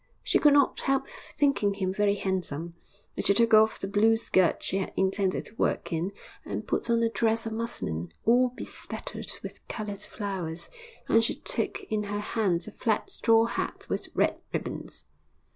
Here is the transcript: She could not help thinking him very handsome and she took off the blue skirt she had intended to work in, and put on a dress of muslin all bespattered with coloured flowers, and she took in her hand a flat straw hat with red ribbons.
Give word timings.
She 0.23 0.39
could 0.39 0.53
not 0.53 0.79
help 0.79 1.07
thinking 1.37 1.75
him 1.75 1.93
very 1.93 2.15
handsome 2.15 2.73
and 3.15 3.23
she 3.23 3.35
took 3.35 3.53
off 3.53 3.77
the 3.77 3.87
blue 3.87 4.15
skirt 4.17 4.63
she 4.63 4.77
had 4.79 4.91
intended 4.95 5.45
to 5.45 5.55
work 5.57 5.93
in, 5.93 6.11
and 6.43 6.65
put 6.67 6.89
on 6.89 7.03
a 7.03 7.09
dress 7.11 7.45
of 7.45 7.53
muslin 7.53 8.11
all 8.25 8.49
bespattered 8.49 9.31
with 9.43 9.59
coloured 9.67 10.01
flowers, 10.01 10.71
and 11.07 11.23
she 11.23 11.35
took 11.35 11.83
in 11.83 12.05
her 12.05 12.17
hand 12.19 12.67
a 12.67 12.71
flat 12.71 13.11
straw 13.11 13.45
hat 13.45 13.85
with 13.89 14.07
red 14.15 14.39
ribbons. 14.51 15.05